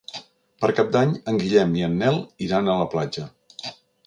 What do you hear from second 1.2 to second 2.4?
en Guillem i en Nel